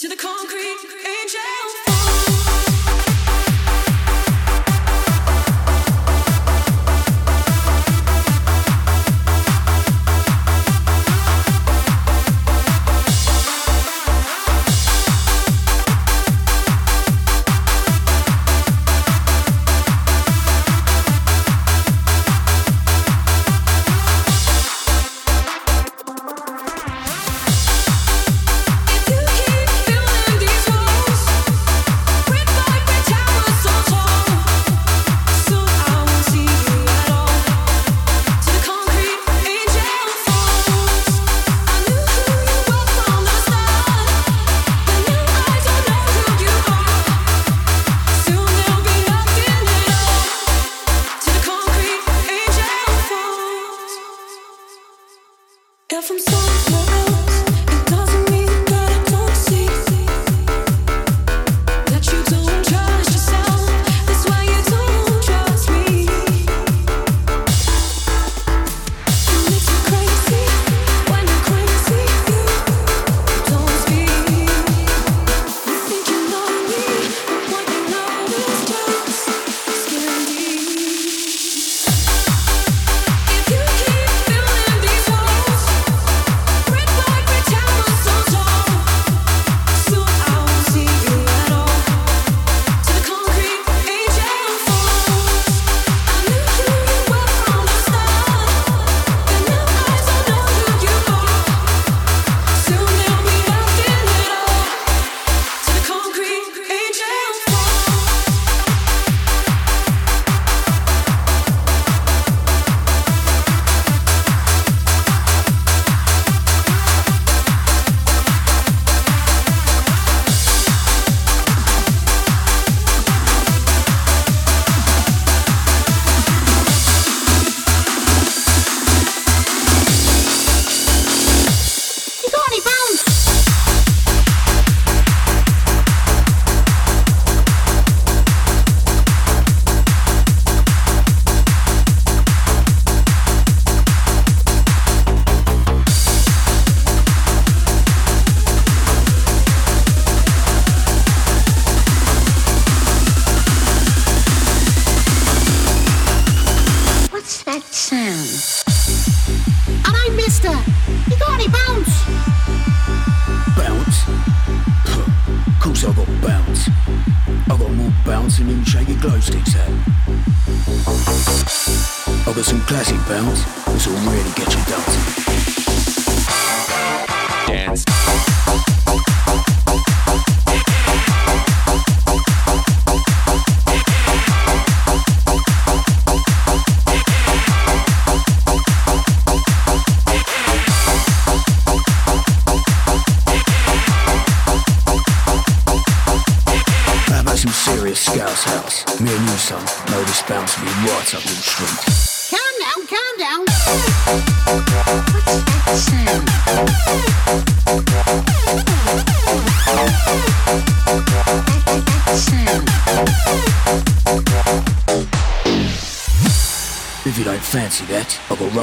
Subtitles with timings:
[0.00, 1.87] to the concrete angel.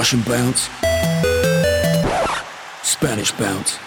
[0.06, 0.70] Russian bounce,
[2.84, 3.80] Spanish bounce.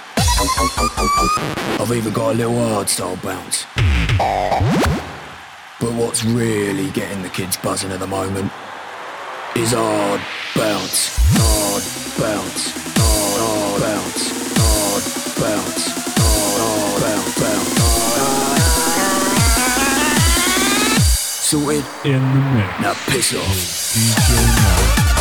[1.79, 3.67] I've even got a little hardstyle bounce.
[5.79, 8.51] But what's really getting the kids buzzing at the moment
[9.55, 10.21] is hard
[10.57, 11.85] bounce, hard
[12.19, 15.05] bounce, hard, hard bounce, hard
[15.39, 15.87] bounce,
[16.19, 18.67] hard, hard bounce, bounce.
[21.47, 21.85] Sorted?
[22.05, 22.81] In the mix.
[22.83, 23.55] Now piss off.
[23.95, 25.18] DJ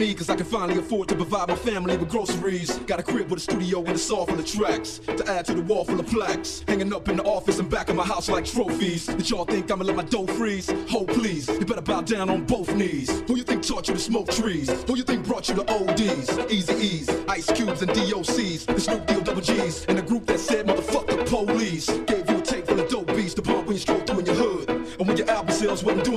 [0.00, 2.78] me, cause I can finally afford to provide my family with groceries.
[2.80, 5.54] Got a crib with a studio and a saw full of tracks to add to
[5.54, 6.64] the wall full of plaques.
[6.66, 9.06] Hanging up in the office and back of my house like trophies.
[9.06, 10.70] That y'all think I'ma let my dough freeze?
[10.88, 13.22] Hold please, you better bow down on both knees.
[13.26, 14.70] Who you think taught you to smoke trees?
[14.84, 16.38] Who you think brought you to ODs?
[16.50, 18.66] Easy E's, Ice Cubes, and DOCs.
[18.66, 19.84] The Snoop Deal Double G's.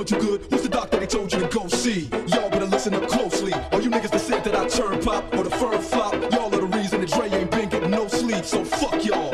[0.04, 2.08] Too good, who's the doctor they told you to go see?
[2.26, 3.52] Y'all better listen up closely.
[3.72, 6.60] All you niggas that said that I turn pop or the firm flop, y'all are
[6.60, 8.44] the reason that Dre ain't been getting no sleep.
[8.44, 9.33] So fuck y'all,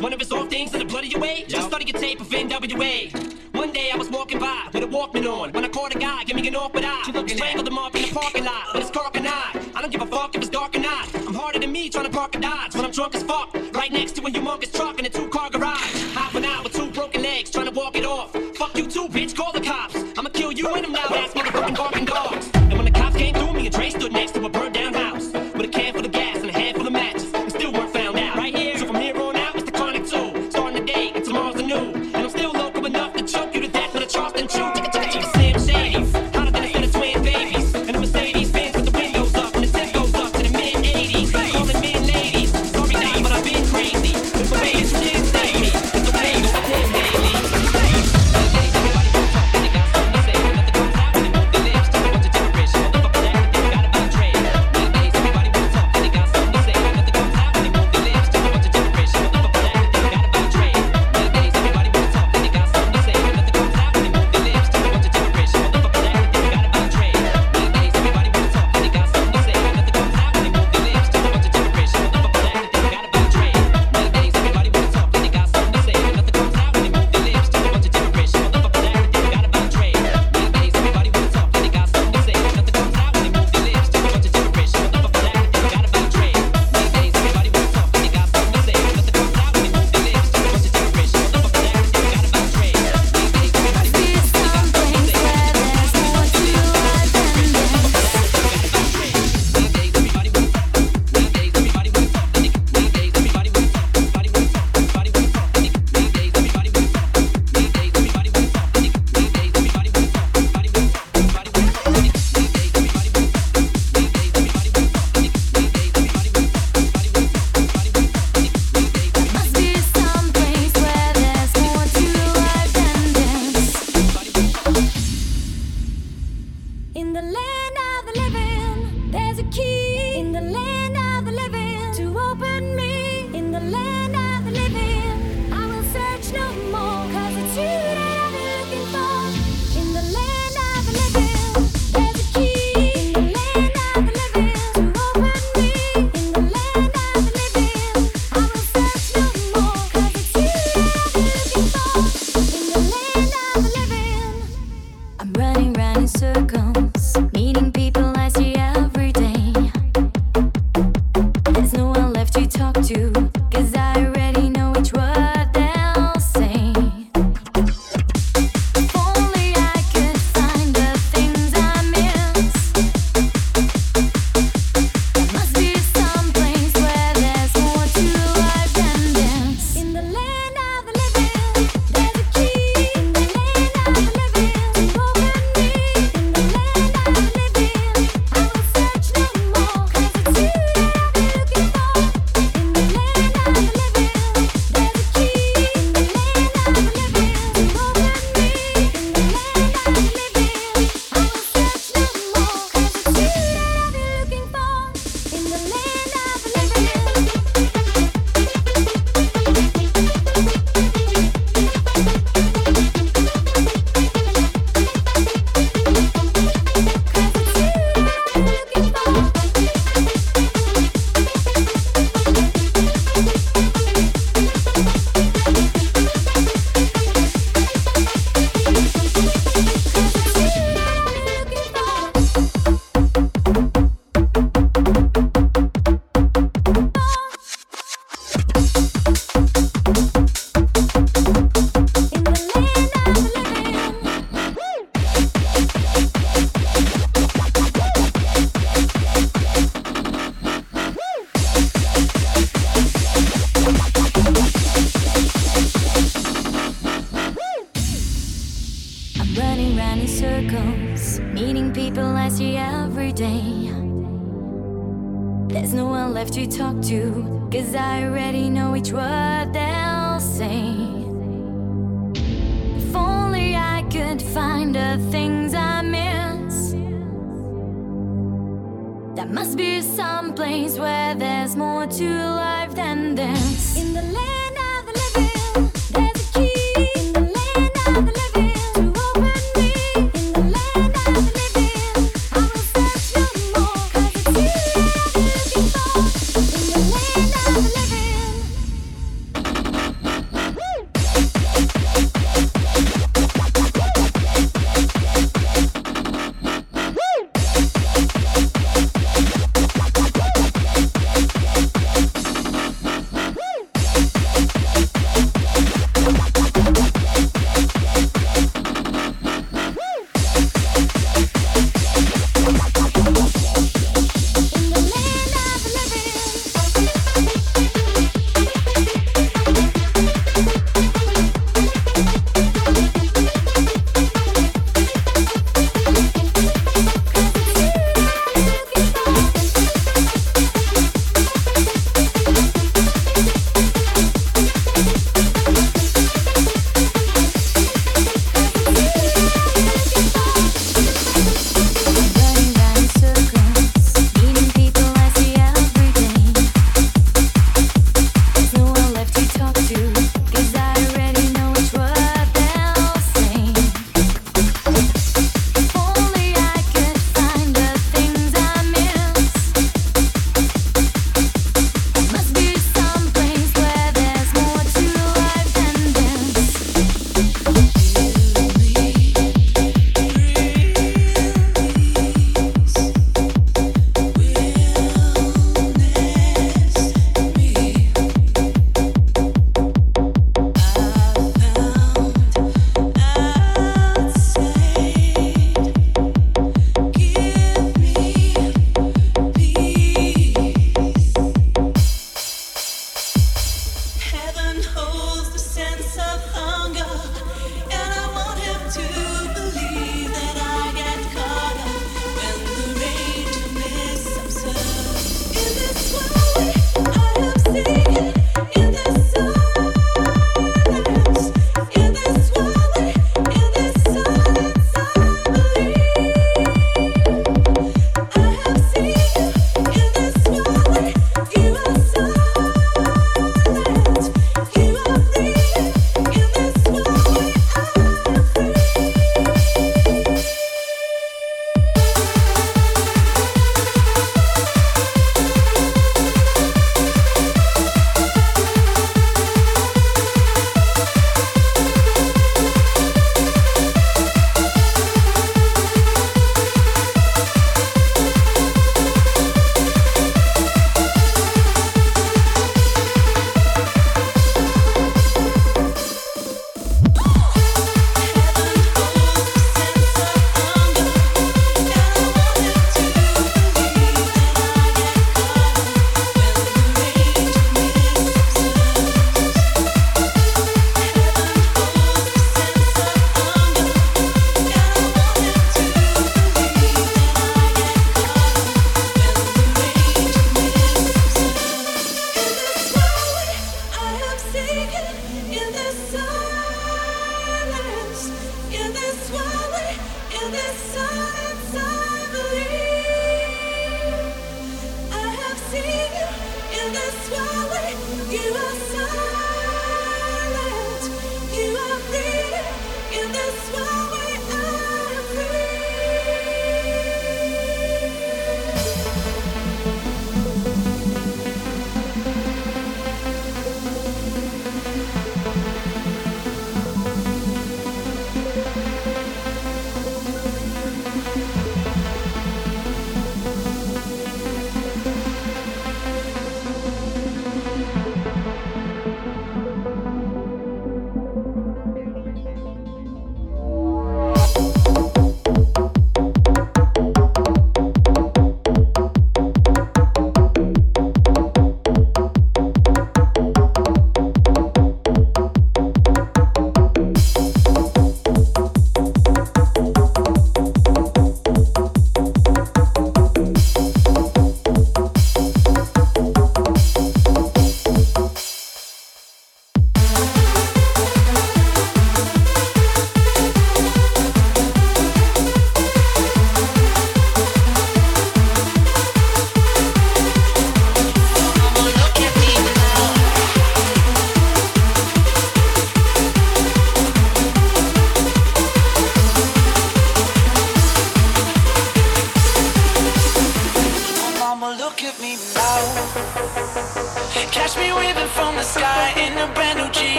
[0.00, 1.44] One of his own things in the blood of your way.
[1.48, 3.54] Just started your tape of NWA.
[3.54, 5.52] One day I was walking by with a Walkman on.
[5.52, 7.02] When I caught a guy, give me an awkward eye.
[7.06, 8.64] She looked strangled him up in the parking lot.
[8.72, 9.56] But it's carpet night.
[9.74, 11.14] I don't give a fuck if it's dark or not.
[11.14, 13.54] I'm harder than me trying to park a Dodge when I'm drunk as fuck.
[13.72, 16.12] Right next to a humongous truck in a two car garage.
[16.12, 18.32] Hopping out with two broken legs trying to walk it off.
[18.56, 19.34] Fuck you too, bitch.
[19.34, 19.96] Call the cops.
[20.18, 22.35] I'ma kill you and them loud ass motherfucking barking dog.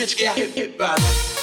[0.00, 0.94] Bitch get hit, hit by.
[0.96, 1.39] I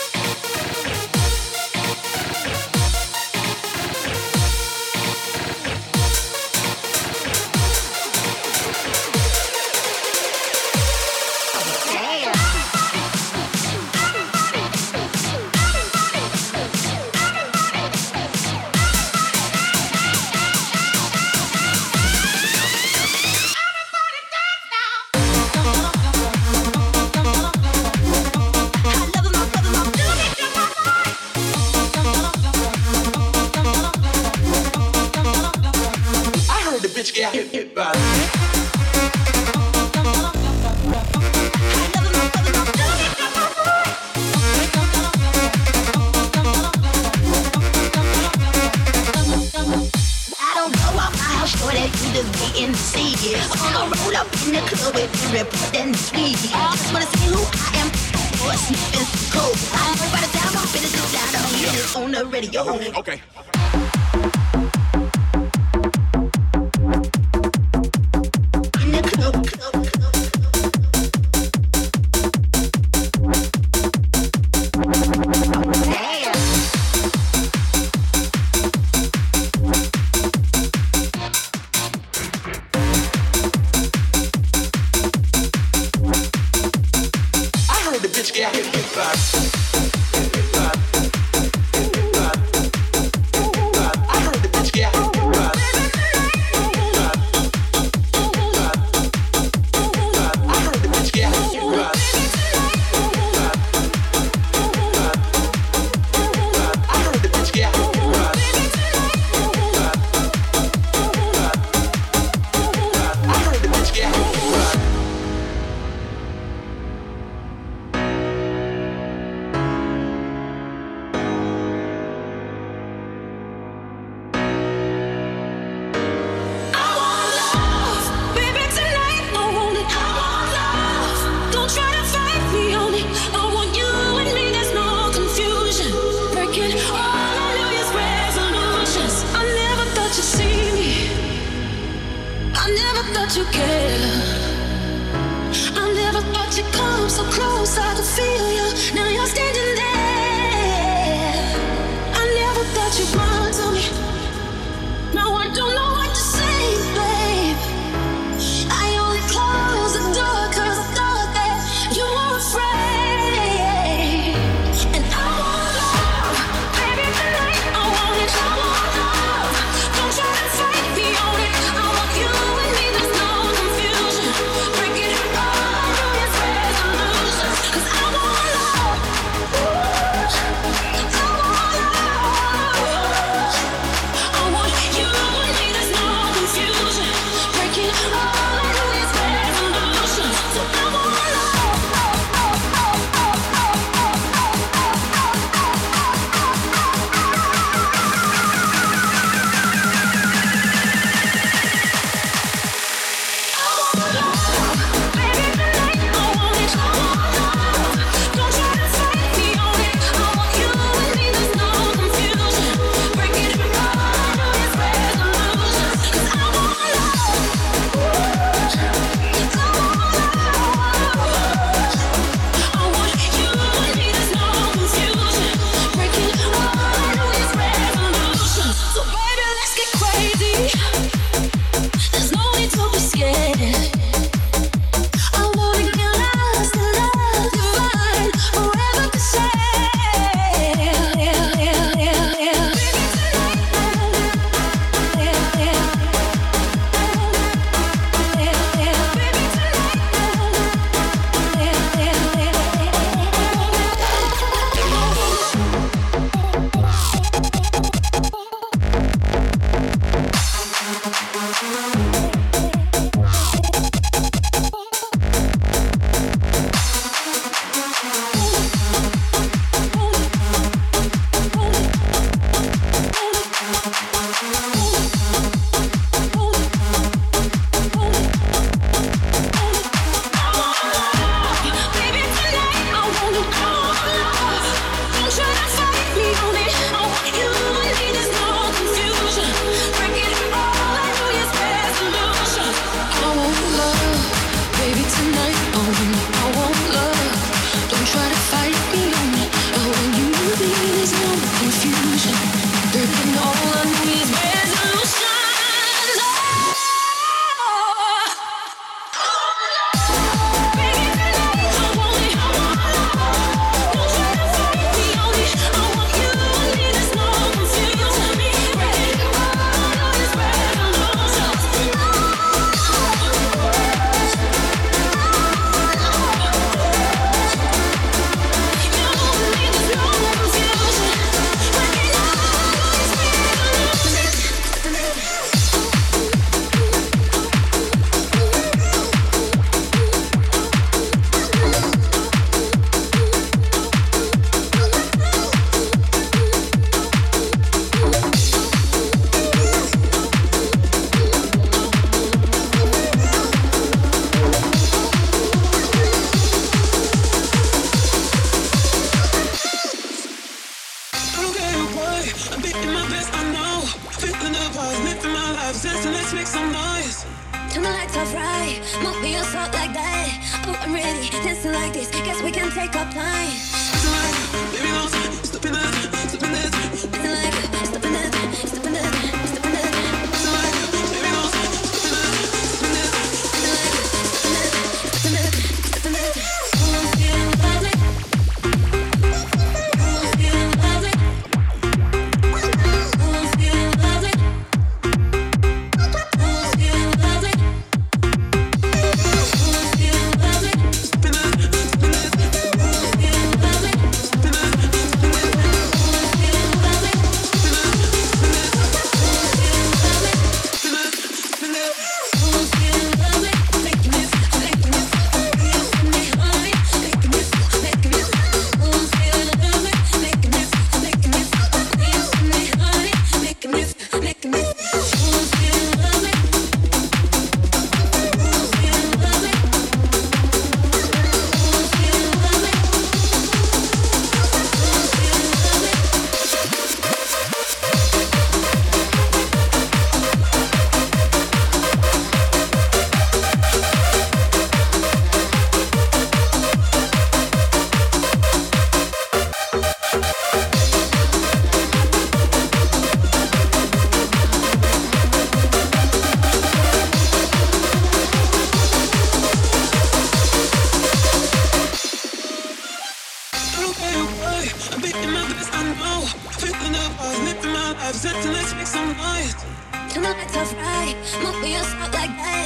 [470.27, 472.57] not a tough ride Move your out like that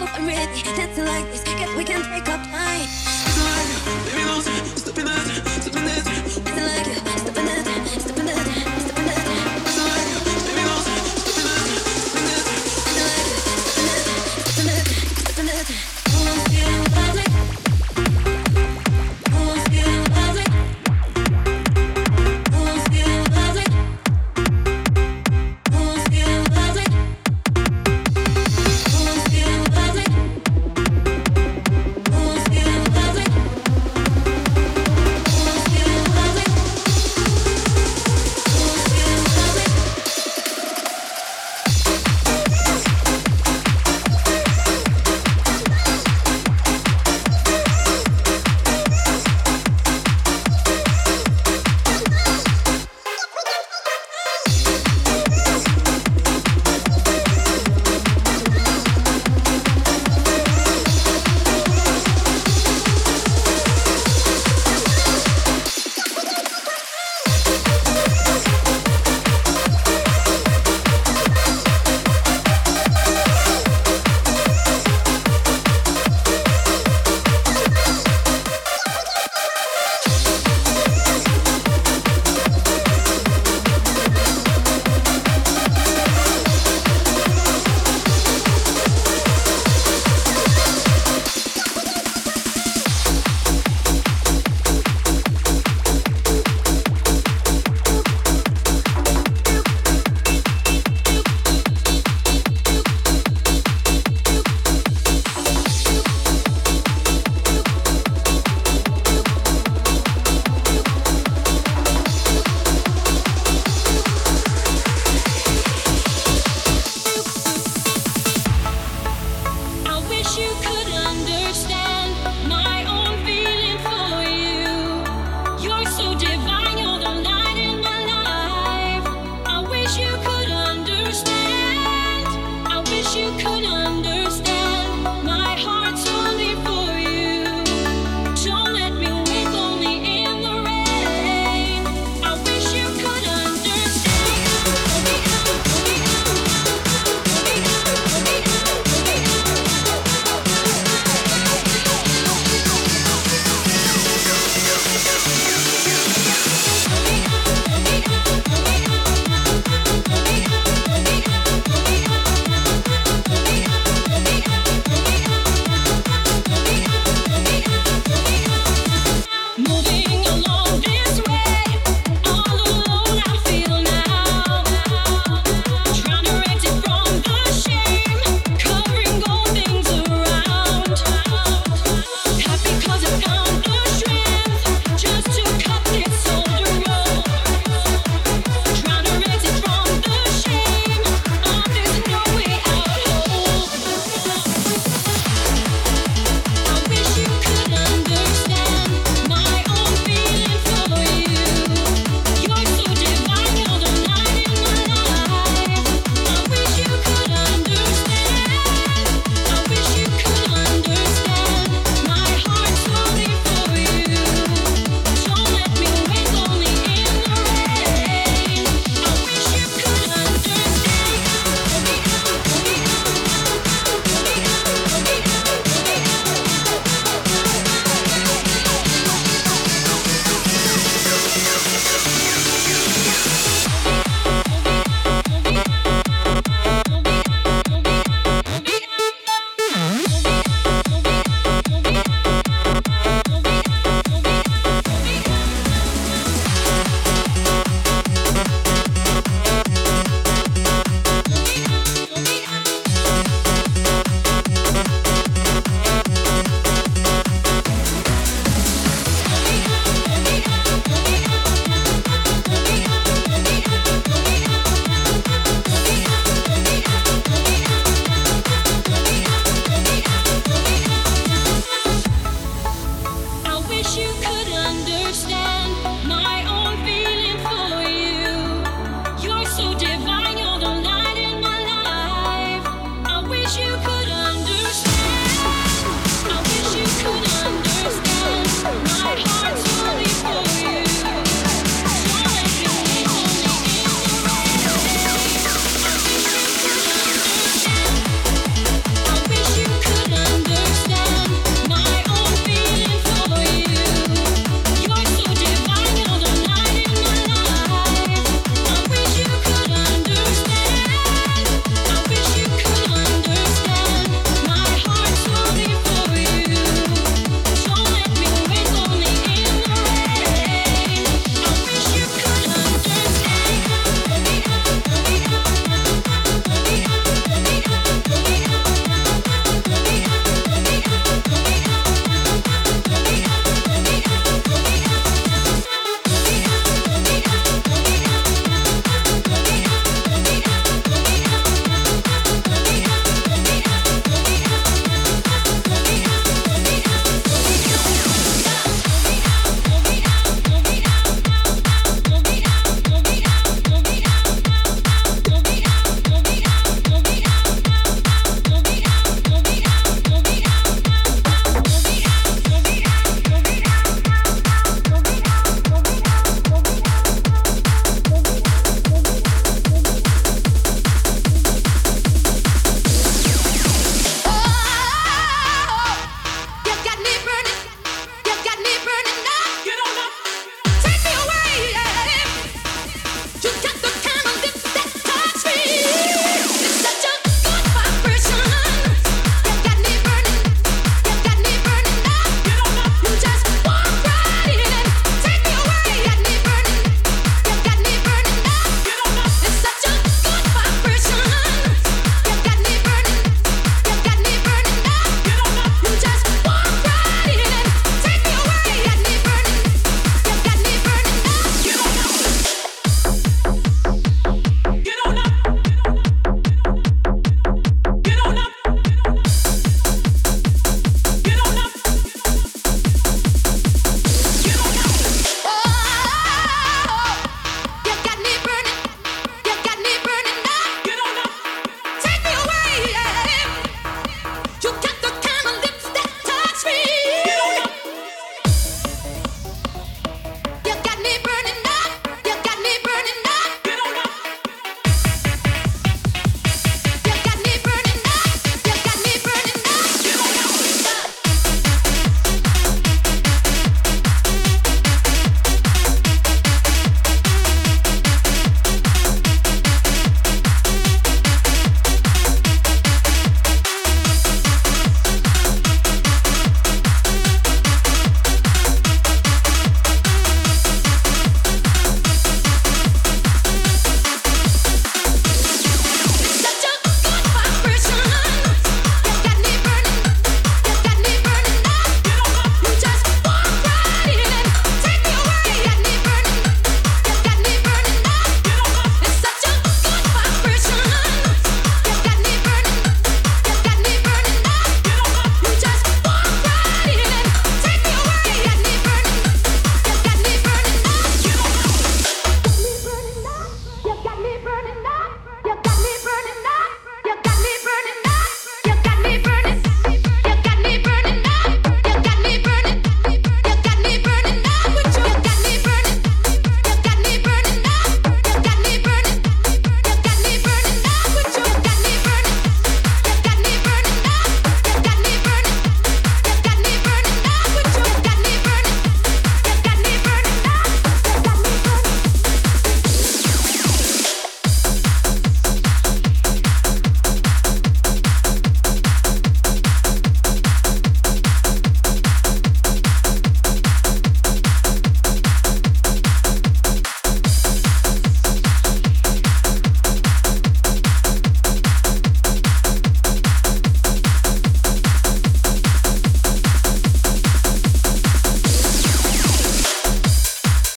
[0.00, 1.44] Oh, I'm ready, dancing like this.
[1.44, 2.80] Guess we can take our time.
[2.80, 4.59] It's baby, lose